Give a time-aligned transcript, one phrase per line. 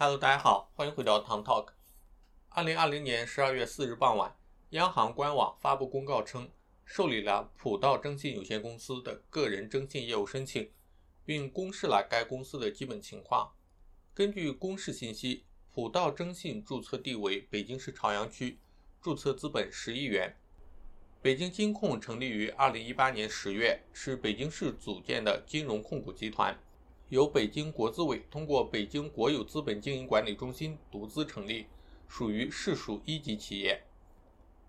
[0.00, 1.70] Hello，大家好，欢迎回到 Tom Talk。
[2.50, 4.32] 二零二零年十二月四日傍晚，
[4.70, 6.48] 央行官网发布公告称，
[6.84, 10.70] 受理了普道征信有限公司的个人征信业务申请，
[11.24, 13.52] 并公示了该公司的基本情况。
[14.14, 18.60] 根据公示信息，普道征信注册地为北京市朝阳区，
[19.02, 20.32] 注册资本十亿元。
[21.20, 26.56] 北京金控成立于二零一八年十月，是北京市组建的金融控股集团。
[27.10, 31.66] 由北京国资委通过北京国有资本经营管理中心独资成立，
[32.06, 33.82] 属于市属一级企业。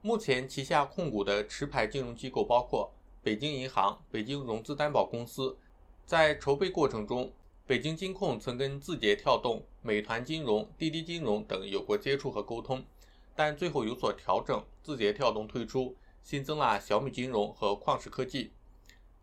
[0.02, 2.90] 目前旗下控股的持牌金融机构包括
[3.22, 5.58] 北京银行、北京融资担保公司。
[6.06, 7.30] 在筹备过程中，
[7.68, 12.82] 北京金控曾跟字节跳动、美团金融、滴滴金融等有过接触和沟通，
[13.36, 18.52] 但最后有所调整，字节跳动退出，新增了小米金融和旷视科技。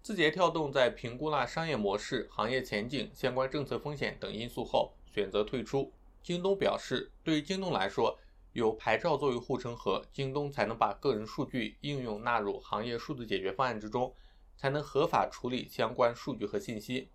[0.07, 5.93] 字节跳动在评估了商业模式、行业前景、相关政策风险等因素后，选择退出。
[6.23, 8.17] 京东表示，对于京东来说，
[8.53, 14.15] 有牌照作为护城河，京东才能把个人数据应用纳入行业数字解决方案之中，
[14.57, 17.09] 才能合法处理相关数据和信息。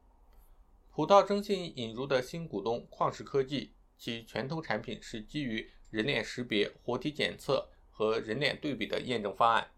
[0.90, 9.72] 普道征信引入的新股东旷视科技，其拳头产品是基于人脸识别、活体检测和人脸对比的验证方案。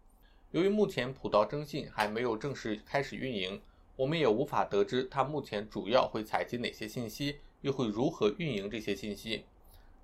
[0.54, 3.60] 由于目前普道征信还没有正式开始运营，
[3.96, 9.46] 我们也无法得知它目前主要会采集哪些信息，又会如何运营这些信息。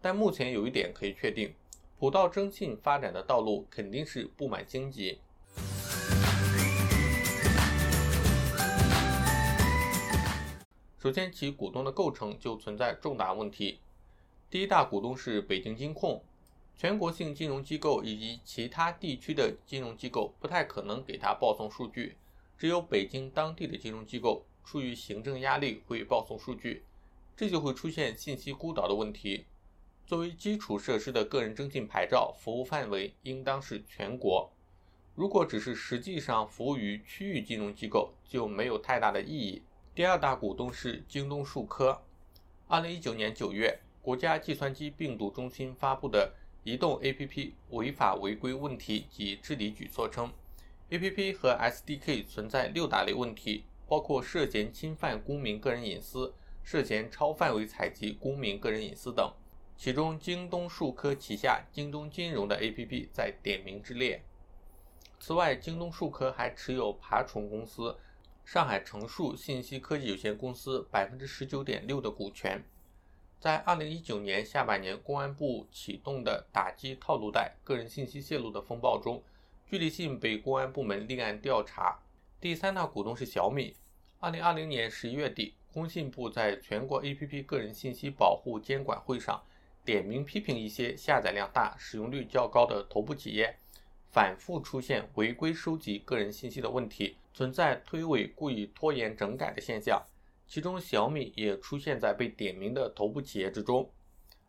[0.00, 1.54] 但目前有一点可以确定，
[2.00, 5.20] 普道征信发展的道路肯定是布满荆棘。
[10.98, 13.78] 首先，其股东的构成就存在重大问题。
[14.50, 16.20] 第一大股东是北京金控。
[16.80, 22.16] 全国性金融机构以及其他地区的金融机构不太可能给他报送数据，
[22.56, 26.82] 只有北京当地的金融机构出于行政压力会报送数据，
[27.36, 29.44] 这就会出现信息孤岛的问题。
[30.06, 34.50] 作为基础设施的个人征信牌照服务范围应当是全国，
[35.14, 39.62] 如果只是实际上服务于区域金融机构就没有太大的意义。
[39.94, 42.00] 第二大股东是京东数科。
[42.68, 46.32] 二零一九年九月，国家计算机病毒中心发布的。
[46.62, 50.30] 移动 APP 违法违规问题及治理举措称
[50.90, 59.32] ，APP 和 SDK 存在六大类问题，包括涉嫌侵犯公民个人隐私、涉嫌超范围采集公民个人隐私等。
[59.74, 64.22] 其中，京东数科旗下京东金融的 APP 在点名之列。
[65.18, 67.96] 此外，京东数科还持有爬虫公司
[68.44, 72.62] 上海成数信息科技有限公司百分之十九点六的股权。
[73.40, 79.22] 在二零一九年下半年，公安部启动的打击套路贷、个人信息泄露的风暴中，
[79.66, 81.98] 聚力信被公安部门立案调查。
[82.38, 83.74] 第三大股东是小米。
[84.18, 89.42] 二零二零年十一月底，工信部在全国 APP 个人信息保护监管会上，
[89.86, 93.56] 点名批评一些下载量大、使用率较高的头部企业，
[94.10, 100.02] 反复出现违规收集个人信息的问题，存在推诿、故意拖延整改的现象。
[100.52, 103.88] 其中，小米也出现在被点名的头部企业之中。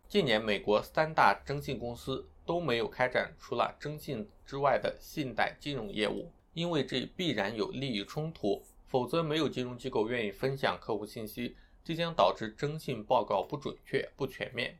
[0.09, 14.79] 近年，美国三大征信公司都没有开展除了征信之外的信贷金融业务，因为这必然有利益冲突，否则没有金融机构愿意分享客户信息，这将导致征信报告不准确、不全面。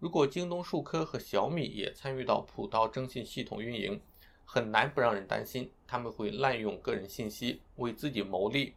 [0.00, 4.00] 如果京东数科和小米也参与到普道征信系统运营，
[4.44, 8.74] 很难不让人担心他们会滥用个人信息为自己谋利。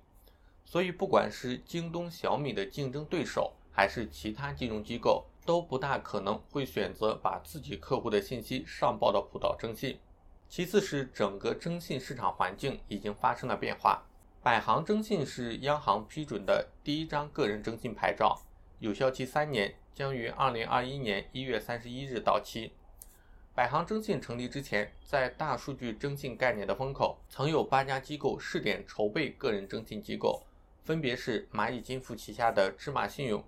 [0.66, 10.00] 所以，不管是京东、小米的竞争对手，还是其他金融机构，都不大可能会选择把自己客户的信息上报到普道征信。
[10.50, 14.04] 其次是整个征信市场环境已经发生了变化。
[14.42, 18.42] 百行征信是央行批准的第一张个人征信牌照，
[18.80, 22.74] 有效期三年，将于二零二一年一月三十一日到期。
[23.56, 30.44] 百行征信成立之前，在大数据征信概念的风口，曾有八家机构试点筹备个人征信机构。
[30.84, 33.42] 分别是蚂蚁金服旗下的芝麻信用、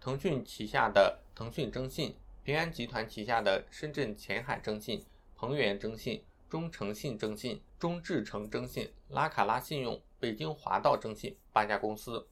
[0.00, 5.04] 腾讯旗下的腾讯征信、平安集团旗下的深圳前海征信、
[5.36, 12.26] 鹏源征信、中诚信征信、中智诚征信、拉卡拉信用、北京华道征信八家公司，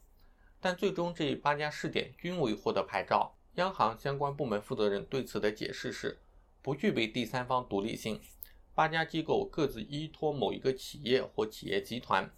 [0.60, 3.36] 但最终这八家试点均未获得牌照。
[3.54, 6.18] 央行相关部门负责人对此的解释是，
[6.62, 8.20] 不具备第三方独立性，
[8.74, 12.28] 八家机构各自依托某一个企业或企业集团。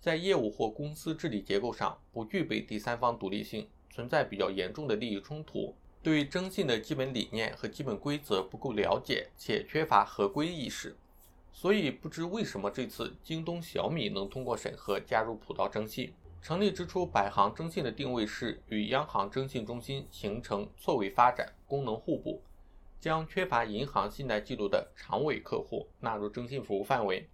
[0.00, 10.96] 在业务或公司治理结构上不具备第三方独立性，存在比较严重的利益冲突，对征信的基本理念和基本规则不够了解，且缺乏合规意识。
[11.52, 22.40] 所以不知为什么这次京东、小米能通过审核加入普道征信，成立之初，百行征信的定位是与央行征信中心形成错位发展，功能互补，
[22.98, 27.28] 将缺乏银行信贷记录的长尾客户纳入征信服务范围。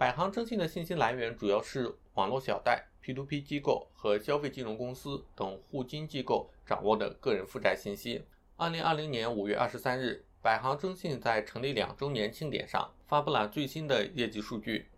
[0.00, 8.24] 百行征信的信息来源主要是网络小贷、P2P 机构和消费金融公司等互金机构掌握的个人负债信息。
[8.56, 14.88] 二零二零年五月二十三日，百行征信在成立两周年庆典上发布了最新的业绩数据。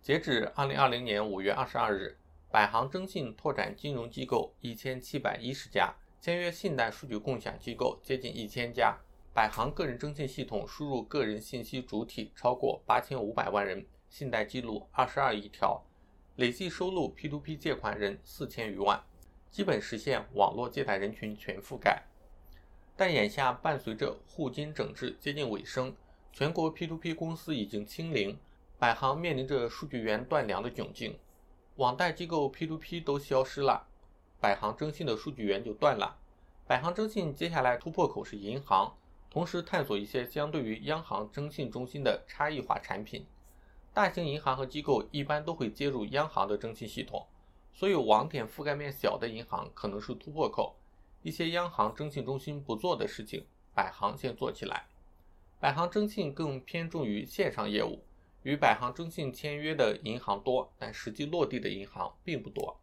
[0.00, 2.16] 截止二零二零年五月二十二日，
[2.50, 8.96] 百行征信拓展金融机构一千七百一十家，签约信贷数据共享机构接近一千家。
[9.34, 15.82] 百行个人征信系统输入个人信息主体超过八千五百万人，信贷记录二十二亿条，
[16.36, 19.02] 累计收录 P2P 借款人四千余万，
[19.50, 22.02] 基本实现网络借贷人群全覆盖。
[22.96, 25.94] 但眼下伴随着互金整治接近尾声，
[26.32, 28.38] 全国 P2P 公司已经清零，
[28.78, 31.18] 百行面临着数据源断粮的窘境，
[31.76, 33.86] 网贷机构 P2P 都消失了，
[34.40, 36.18] 百行征信的数据源就断了。
[36.66, 38.96] 百行征信接下来突破口是银行，
[39.30, 43.26] 同时探索一些相对于央行征信中心的差异化产品。
[43.96, 47.26] 大型银行和机构一般都会接入央行的征信系统，
[47.72, 50.76] 所以网点覆盖面小的银行可能是突破口。
[51.22, 54.84] 一些央行征信中心不做的事情，百行先做起来。
[55.58, 58.04] 百行征信更偏重于线上业务，
[58.42, 62.78] 与百行征信签约的银行多，但实际落地的银行并不多。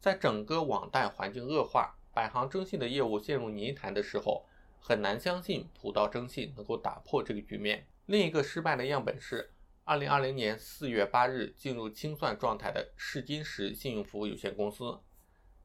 [0.00, 4.44] 在整个网贷环境恶化，百行征信的业务陷入泥潭的时候，
[4.80, 7.86] 很难相信普道征信能够打破这个局面。
[8.06, 9.52] 另一个失败的样本是，
[9.86, 14.98] 二零二零年四月八日进入清算状态的试金石信用服务有限公司。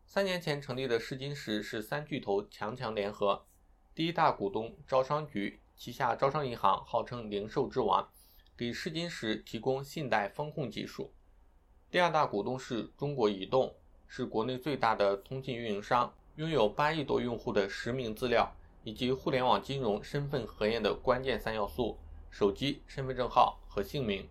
[0.06, 3.46] 三年前成立的试金石是三巨头强强联合，
[3.96, 8.10] 第一大股东招商局旗下招商银行号称零售之王，
[8.58, 11.14] 给试金石提供信贷风控技术。
[11.90, 13.74] 第二大股东是中国移动，
[14.06, 21.98] 是国内最大的通信运营商，拥有八亿多用户的实名资料以及互联网金融身份核验的关键三要素：
[22.30, 24.28] 手机、身份证号和姓名。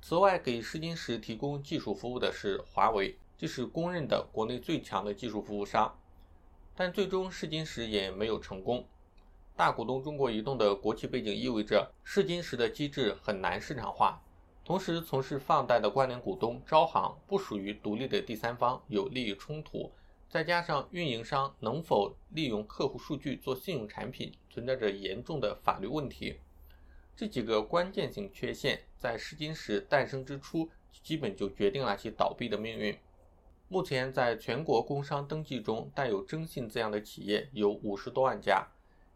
[0.00, 3.16] 此外，给试金石提供技术服务的是华为。
[3.36, 5.98] 这是公认的国内最强的技术服务商，
[6.76, 8.86] 但最终试金石也没有成功。
[9.56, 14.22] 大股东中国移动的国企背景意味着试金石的机制很难市场化，
[14.64, 19.90] 同时从事放贷的关联股东招行不属于独立的第三方，有利益冲突，
[20.28, 26.38] 再加上运营商能否利用客户数据做信用产品，存在着严重的法律问题。
[27.16, 30.68] 这几个关键性缺陷在试金石诞生之初，
[31.02, 32.96] 基本就决定了其倒闭的命运。
[33.68, 38.66] 目前，在全国工商登记中带有“征信”字样的企业有五十多万家，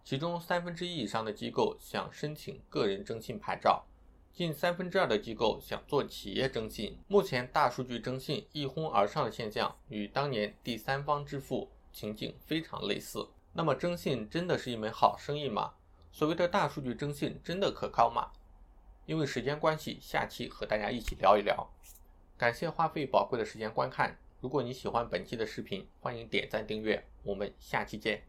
[0.04, 3.84] 其中三分之一以上的机构想申请个人征信牌照，
[4.32, 6.96] 近三分之二的机构想做企业征信。
[7.08, 13.28] 目前，大数据征信一哄而上的现象与当年第三方支付情景非常类似。
[13.52, 15.74] 那么，征信真的是一门好生意吗？
[16.10, 18.30] 所谓的大数据征信真的可靠吗？
[19.06, 21.68] 因为时间关系，下期和大家一起聊一聊。
[22.36, 24.18] 感谢花费宝贵的时间观看。
[24.40, 28.22] 如果你喜欢本期的视频，欢迎点赞订阅，我们下期见。